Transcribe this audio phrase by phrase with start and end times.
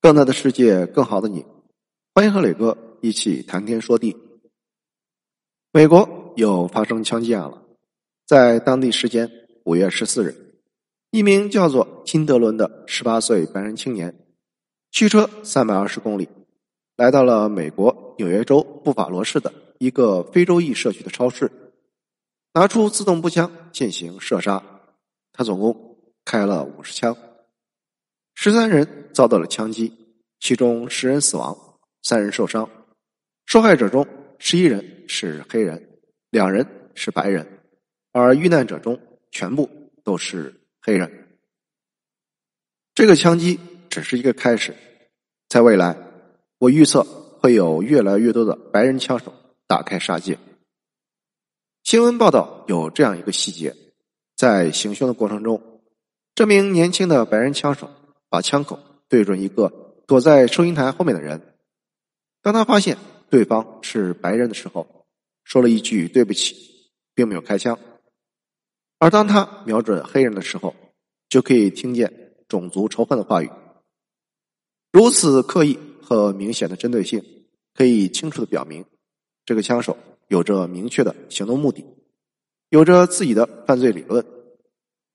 [0.00, 1.44] 更大的世界，更好的你，
[2.14, 4.16] 欢迎和磊哥一起谈天说地。
[5.72, 7.64] 美国又发生枪击案了，
[8.24, 9.28] 在当地时间
[9.64, 10.62] 五月十四日，
[11.10, 14.16] 一名叫做金德伦的十八岁白人青年，
[14.92, 16.28] 驱车三百二十公里，
[16.96, 21.50] 来到了美国纽约州布法罗市的一个非洲裔社区的超市，
[22.54, 24.62] 拿出自动步枪进行射杀。
[25.32, 27.16] 他总共开了五十枪。
[28.40, 29.92] 十三人遭到了枪击，
[30.38, 31.58] 其中十人死亡，
[32.04, 32.70] 三人受伤。
[33.46, 34.06] 受害者中
[34.38, 35.98] 十一人是黑人，
[36.30, 37.44] 两人是白人，
[38.12, 38.96] 而遇难者中
[39.32, 39.68] 全部
[40.04, 41.26] 都是黑人。
[42.94, 43.58] 这个枪击
[43.90, 44.72] 只是一个开始，
[45.48, 45.96] 在未来，
[46.58, 49.34] 我预测会有越来越多的白人枪手
[49.66, 50.38] 大开杀戒。
[51.82, 53.74] 新闻报道有这样一个细节：
[54.36, 55.82] 在行凶的过程中，
[56.36, 57.90] 这名年轻的白人枪手。
[58.28, 58.78] 把枪口
[59.08, 61.54] 对准一个躲在收银台后面的人。
[62.42, 62.96] 当他发现
[63.28, 65.06] 对方是白人的时候，
[65.44, 66.56] 说了一句“对不起”，
[67.14, 67.78] 并没有开枪。
[68.98, 70.74] 而当他瞄准黑人的时候，
[71.28, 73.50] 就可以听见种族仇恨的话语。
[74.92, 77.22] 如此刻意和明显的针对性，
[77.74, 78.84] 可以清楚的表明，
[79.44, 79.96] 这个枪手
[80.28, 81.84] 有着明确的行动目的，
[82.70, 84.24] 有着自己的犯罪理论。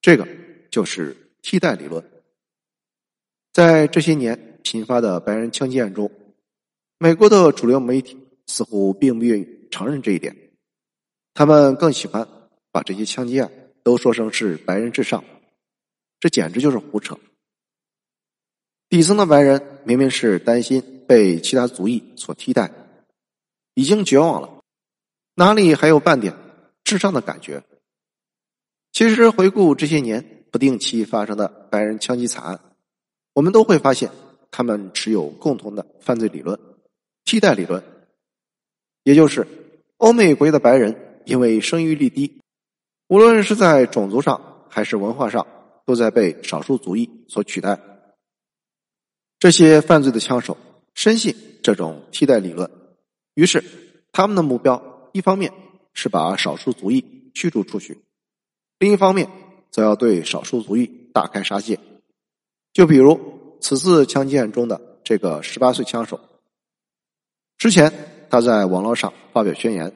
[0.00, 0.28] 这个
[0.70, 2.13] 就是替代理论。
[3.54, 6.10] 在这些年频发的白人枪击案中，
[6.98, 10.36] 美国的主流媒体似乎并不愿意承认这一点。
[11.34, 12.26] 他们更喜欢
[12.72, 13.48] 把这些枪击案
[13.84, 15.22] 都说成是白人至上，
[16.18, 17.16] 这简直就是胡扯。
[18.88, 22.72] 底层的白人明明是担心被其他族裔所替代，
[23.74, 24.64] 已经绝望了，
[25.36, 26.34] 哪里还有半点
[26.82, 27.62] 至上的感觉？
[28.90, 32.60] 其实回顾这些年不定期发生的白人枪击惨案。
[33.34, 34.10] 我们都会发现，
[34.50, 36.58] 他们持有共同的犯罪理论——
[37.26, 37.82] 替代理论，
[39.02, 39.46] 也就是
[39.96, 42.40] 欧美国家的白人因为生育率低，
[43.08, 45.46] 无论是在种族上还是文化上，
[45.84, 47.80] 都在被少数族裔所取代。
[49.40, 50.56] 这些犯罪的枪手
[50.94, 52.70] 深信这种替代理论，
[53.34, 53.64] 于是
[54.12, 55.52] 他们的目标一方面
[55.92, 57.98] 是把少数族裔驱逐出去，
[58.78, 59.28] 另一方面
[59.72, 61.80] 则要对少数族裔大开杀戒。
[62.74, 66.18] 就比如此次枪击案中的这个十八岁枪手，
[67.56, 67.90] 之前
[68.28, 69.92] 他在网络上发表宣言，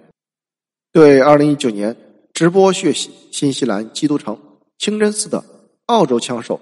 [0.92, 1.96] 对二零一九年
[2.32, 4.40] 直播血洗新西兰基督城
[4.78, 5.44] 清真寺的
[5.86, 6.60] 澳洲枪手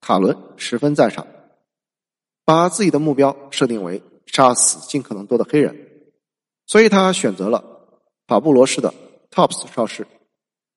[0.00, 1.26] 塔伦十分赞赏，
[2.46, 5.76] 把自己的目标设定为杀死尽可能多的黑人，
[6.66, 7.62] 所以他选择了
[8.26, 8.94] 法布罗市的
[9.30, 10.06] Tops 超市，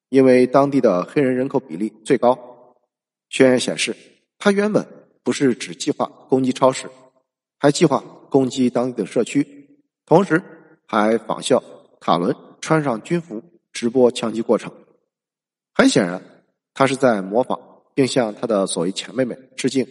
[0.09, 2.38] 因为当地的黑人人口比例最高。
[3.29, 3.96] 宣言显示。
[4.41, 4.85] 他原本
[5.24, 6.90] 不是只计划攻击超市，
[7.59, 10.41] 还计划攻击当地的社区，同时
[10.88, 11.63] 还仿效
[12.00, 14.74] 塔伦穿上军服直播枪击过程。
[15.75, 16.19] 很显然，
[16.74, 17.59] 他是在模仿
[17.94, 19.88] 并向他的所谓前辈们致敬。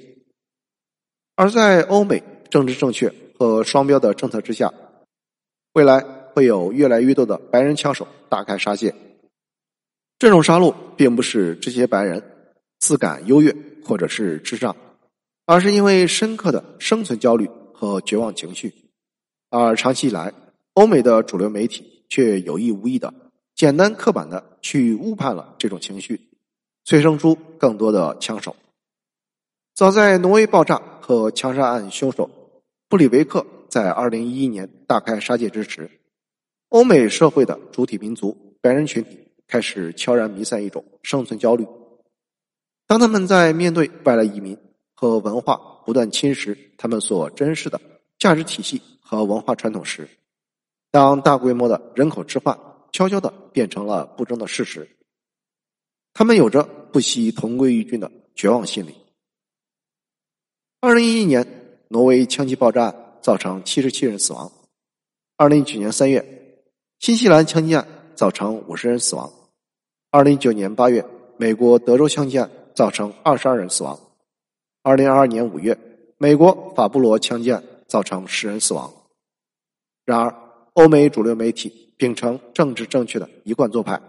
[1.37, 4.75] 而在欧美政治正确和双标的政策之下，
[5.75, 6.01] 未来
[6.35, 8.93] 会有越来越多的白人枪手大开杀戒。
[10.19, 12.30] 这种杀戮并不是这些白人
[12.81, 13.55] 自感优越。
[13.83, 14.77] 或者是智障，
[15.47, 18.73] 而是因为深刻的生存焦虑和绝望情绪，
[19.49, 20.33] 而长期以来，
[20.75, 23.13] 欧美的主流媒体却有意无意的
[23.57, 26.21] 简单刻板的去误判了这种情绪，
[26.85, 28.55] 催生出更多的枪手。
[29.75, 32.31] 早在挪威爆炸和枪杀案凶手
[32.89, 35.91] 布里维克在二零一一年大开杀戒之时，
[36.69, 39.19] 欧美社会的主体民族白人群体
[39.49, 41.67] 开始悄然弥散一种生存焦虑。
[42.91, 44.59] 当他们在面对外来移民
[44.95, 45.57] 和文化
[45.87, 47.81] 不断侵蚀他们所珍视的
[48.19, 50.09] 价值体系和文化传统时，
[50.91, 52.59] 当大规模的人口置换
[52.91, 54.89] 悄悄的变成了不争的事实，
[56.13, 58.97] 他们有着不惜同归于尽的绝望心理。
[60.81, 61.47] 二零一一年，
[61.87, 64.51] 挪威枪击爆炸案造成七十七人死亡；
[65.37, 66.65] 二零一九年三月，
[66.99, 67.87] 新西兰枪击案
[68.17, 69.31] 造成五十人死亡；
[70.11, 71.07] 二零一九年八月，
[71.37, 72.51] 美国德州枪击案。
[72.81, 74.01] 造成二十二人死亡。
[74.83, 75.77] 二零二二年五月，
[76.17, 78.91] 美国法布罗枪击案造成十人死亡。
[80.07, 80.35] 然而，
[80.73, 84.01] 欧美主流媒体秉承政治正确的一贯做派，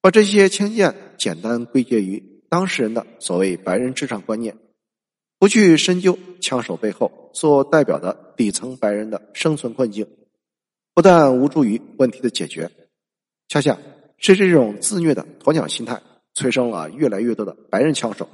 [0.00, 4.58] 把这些枪击案简单归结于当事人的所谓“白人至上”观念，
[5.38, 10.04] 不去深究枪手背后所代表的底层白人的生存困境，
[10.94, 12.72] 不但无助于问题的解决，
[13.46, 13.78] 恰恰
[14.18, 16.02] 是这种自虐的鸵鸟心态。
[16.34, 18.28] 催生了越来越多的白人枪手。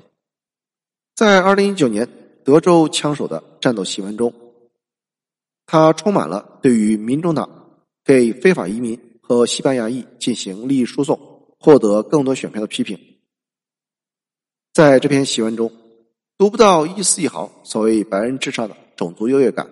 [1.14, 2.08] 在二零一九年
[2.44, 4.32] 德州枪手的战斗檄文中，
[5.64, 11.18] 他充满了对于民主党给非法移民和西班牙裔进行利益输送、
[11.58, 12.98] 获得更多选票的批评。
[14.72, 15.72] 在这篇檄文中，
[16.36, 19.68] 读不到一丝一毫所谓白人至上的种族优越感，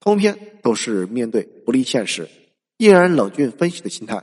[0.00, 2.28] 通篇都是面对不利现实
[2.76, 4.22] 依然冷峻分析的心态，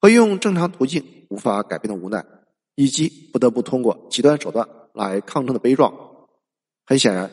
[0.00, 2.24] 和用正常途径无法改变的无奈，
[2.74, 5.92] 以及不得不通过极端手段来抗争的悲壮。
[6.84, 7.30] 很显然，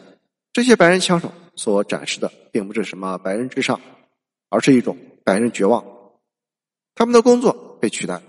[0.53, 3.81] 这些白人枪手所展示的并不是什么白人至上，
[4.49, 5.83] 而是一种白人绝望。
[6.93, 8.21] 他们的工作被取代，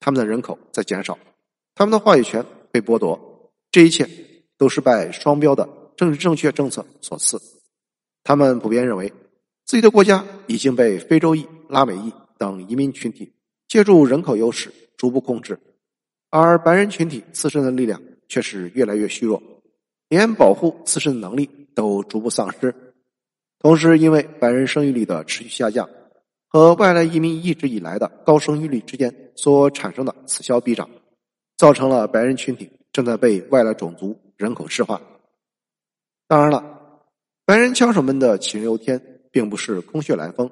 [0.00, 1.18] 他们的人口在减少，
[1.74, 3.52] 他们的话语权被剥夺。
[3.72, 4.08] 这一切
[4.56, 7.38] 都是拜双标的政治正确政策所赐。
[8.22, 9.12] 他们普遍认为，
[9.64, 13.32] 自己的国家已经被非洲裔、拉美裔等移民群体
[13.66, 15.58] 借助人口优势逐步控制，
[16.30, 19.42] 而白人群体自身的力量却是越来越虚弱。
[20.08, 22.72] 连保护自身的能力都逐步丧失，
[23.58, 25.88] 同时因为白人生育率的持续下降
[26.46, 30.88] 和外来移民一直以来的高生育率之间所产生的此消彼长，
[31.56, 35.02] 造成了白人群体正在被外来种族人口赤化。
[36.28, 37.00] 当然了，
[37.44, 40.48] 白人枪手们的杞人忧天并不是空穴来风。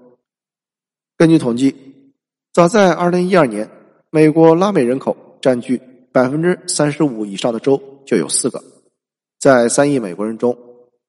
[1.16, 2.12] 根据统计，
[2.52, 3.70] 早在二零一二年，
[4.14, 5.82] 美国拉美人口占据
[6.12, 8.62] 百分之三十五以上的州就有四个。
[9.40, 10.56] 在三亿美国人中，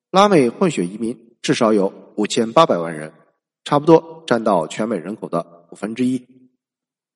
[0.09, 3.13] 拉美混血移民至少有五千八百万人，
[3.63, 6.25] 差不多占到全美人口的五分之一。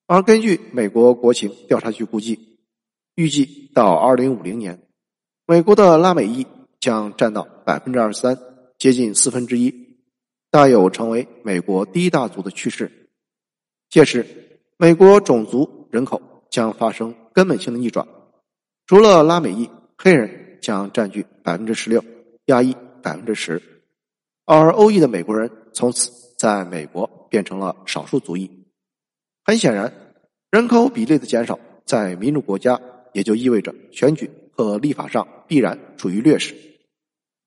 [0.05, 2.59] 而根据美国国情调查局估计，
[3.15, 4.83] 预计到二零五零年，
[5.47, 6.45] 美国的拉美裔
[6.79, 8.37] 将占到百分之二十三，
[8.77, 9.73] 接近四分之一，
[10.51, 13.09] 大有成为美国第一大族的趋势。
[13.89, 14.23] 届时，
[14.77, 18.07] 美国种族人口将发生根本性的逆转，
[18.87, 20.47] 除了拉美裔，黑人。
[20.61, 22.03] 将占据百分之十六，
[22.47, 23.61] 亚裔百分之十，
[24.43, 28.67] 而欧裔的美国人从此在美国变成了少数族裔。
[29.45, 29.89] 很显然，
[30.51, 32.77] 人口比例的减少在民主国家
[33.13, 36.53] 也就意味着选举和立法上必然处于劣势。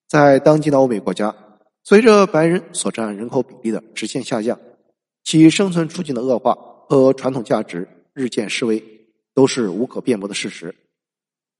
[0.09, 1.37] 在当今的欧美国家，
[1.85, 4.59] 随着白人所占人口比例的直线下降，
[5.23, 6.57] 其生存处境的恶化
[6.89, 8.83] 和传统价值日渐式微，
[9.35, 10.75] 都是无可辩驳的事实。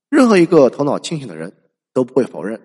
[0.09, 1.53] 任何一个头脑清醒的人
[1.93, 2.59] 都不会否认，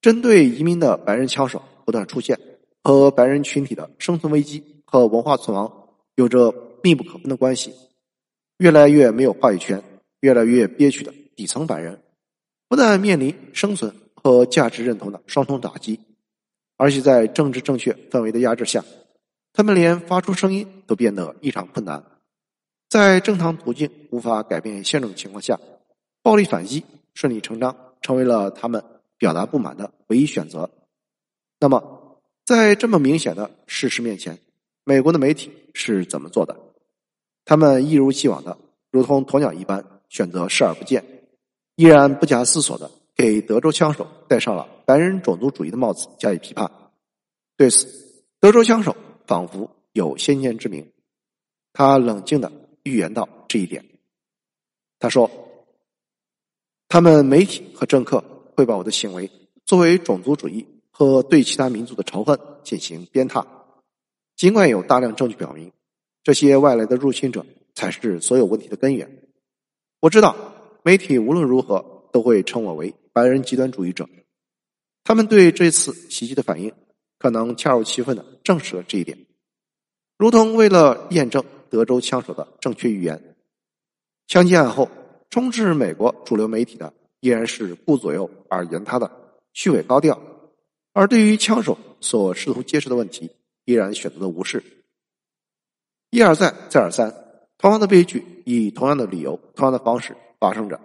[0.00, 2.38] 针对移民的白人枪手不断出现，
[2.82, 7.74] 和白人群体的生存危机和文化存亡有着密不可分的关系。
[8.58, 9.82] 越来越没有话语权、
[10.20, 12.00] 越来越憋屈的底层白人，
[12.68, 16.00] 不但面临生存和价值认同的双重打击，
[16.78, 18.82] 而且在政治正确氛围的压制下，
[19.52, 22.02] 他们连发出声音都变得异常困难。
[22.88, 25.58] 在正常途径无法改变现状的情况下。
[26.22, 26.84] 暴力反击
[27.14, 28.82] 顺理成章成为了他们
[29.16, 30.68] 表达不满的唯一选择。
[31.60, 34.36] 那么，在这么明显的事实面前，
[34.82, 36.58] 美国的媒体是怎么做的？
[37.44, 38.58] 他们一如既往的，
[38.90, 41.04] 如同鸵鸟一般选择视而不见，
[41.76, 46.68] 依然不假思索的给德州枪手戴上了白人种族主义的帽子加以批判。
[47.56, 47.86] 对此，
[48.40, 48.96] 德州枪手
[49.28, 50.90] 仿佛有先见之明，
[51.72, 52.50] 他冷静的
[52.90, 53.84] 预言到这一点。
[54.98, 55.30] 他说。
[56.88, 58.22] 他们媒体和政客
[58.54, 59.28] 会把我的行为
[59.64, 63.44] 作为种族主义和对其他民族的仇恨进行鞭挞，
[64.36, 65.72] 尽管有大量证据表明，
[66.22, 67.44] 这些外来的入侵者
[67.74, 69.28] 才是所有问题的根源。
[69.98, 70.36] 我知道
[70.84, 74.08] 媒体无论如何都会称我为白人极端主义者。
[75.02, 76.72] 他们对这次袭击的反应，
[77.18, 79.26] 可能恰如其分的证实了这一点，
[80.16, 83.36] 如同为了验证德州枪手的正确预言，
[84.26, 84.88] 枪击案后。
[85.28, 89.10] 充斥美国主流媒体的依然是顾左右而言他的
[89.52, 90.18] 虚伪高调，
[90.92, 93.28] 而对于枪手所试图揭示的问题，
[93.64, 94.62] 依然选择了无视。
[96.10, 97.12] 一而再，再而三，
[97.58, 100.80] 同样的悲剧以同样的理由、同样的方式发生着。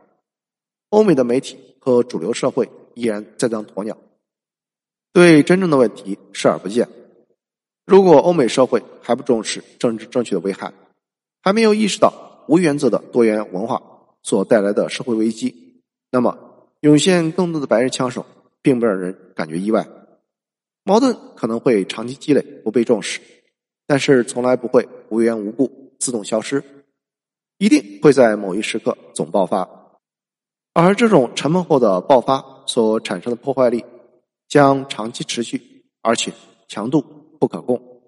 [0.90, 3.96] 欧美的媒体和主流社会依然在当鸵鸟，
[5.14, 6.90] 对真正的问题视而不见。
[7.86, 10.74] 如果欧美社会还不重视政治正确的危害，
[11.42, 13.82] 还没有意识到无原则的多元文化。
[14.24, 16.38] 所带来的社会危机，那么
[16.82, 18.24] 涌现更多的白人枪手，
[18.62, 19.88] 并不让人感觉意外。
[20.84, 23.20] 矛盾可能会长期积累，不被重视，
[23.88, 26.64] 但是从来不会无缘无故自动消失，
[27.58, 29.68] 一定会在某一时刻总爆发。
[30.74, 33.84] 而这种沉闷后的爆发所产生的破坏力，
[34.48, 36.32] 将长期持续，而且
[36.68, 37.04] 强度
[37.42, 38.04] 不可控。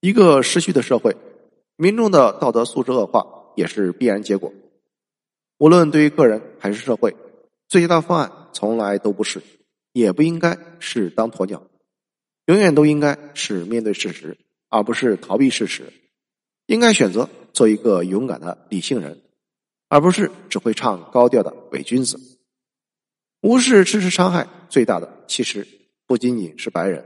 [0.00, 1.16] 一个失序的社会，
[1.76, 3.26] 民众的道德素质恶化
[3.56, 4.52] 也是必然结果。
[5.56, 7.16] 无论对于个人还是社会，
[7.66, 9.42] 最佳的方案从来都不是
[9.94, 11.66] 也不应该是当鸵鸟，
[12.44, 14.36] 永远都应该是面对事实，
[14.68, 15.90] 而不是逃避事实。
[16.66, 19.22] 应该选择做一个勇敢的理性人，
[19.88, 22.20] 而不是只会唱高调的伪君子。
[23.40, 25.66] 无视事实伤害最大的，其实
[26.06, 27.02] 不仅仅是白人，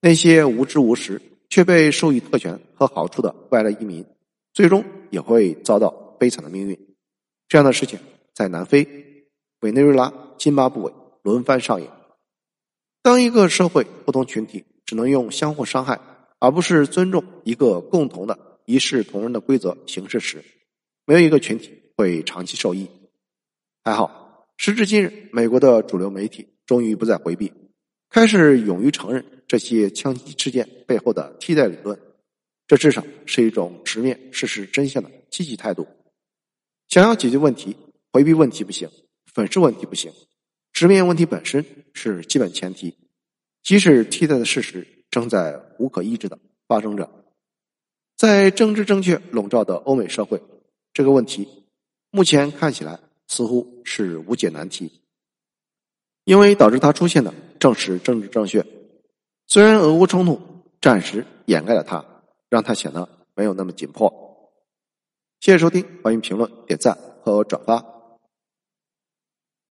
[0.00, 4.04] 那些无知无识却被授予特权和好处的外来移民，
[4.52, 6.78] 最终也会遭到悲惨的命运。
[7.48, 7.98] 这样的事情
[8.34, 8.86] 在南非、
[9.60, 11.90] 委内瑞拉、津巴布韦轮番上演。
[13.02, 16.00] 当一个社会不同群体只能用相互伤害，
[16.38, 18.38] 而不是尊重一个共同的。
[18.68, 20.42] 一视同仁的规则行事时，
[21.04, 22.88] 没有一个群体会长期受益。
[23.84, 27.52] 还好，时至今日，美国的主流媒体终于不再回避，
[28.10, 31.98] 开始勇于承认这些枪击事件背后的替代理论。
[32.66, 35.86] 这至少是一种直面事实真相的积极态度。
[36.88, 37.76] 想要解决问题，
[38.12, 38.88] 回避问题不行，
[39.32, 40.12] 粉饰问题不行，
[40.72, 42.96] 直面问题本身是基本前提。
[43.62, 47.08] 即使替代的事实正在无可抑制的发生着。
[48.16, 50.42] 在政治正确笼罩的欧美社会，
[50.92, 51.46] 这个问题
[52.10, 52.98] 目前看起来
[53.28, 55.02] 似乎是无解难题，
[56.24, 58.64] 因为导致它出现的正是政治正确。
[59.48, 60.40] 虽然俄乌冲突
[60.80, 62.04] 暂时掩盖了它，
[62.48, 64.12] 让它显得没有那么紧迫。
[65.40, 67.95] 谢谢收听，欢迎评论、点赞和转发。